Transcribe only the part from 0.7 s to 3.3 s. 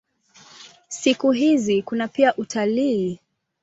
Siku hizi kuna pia utalii.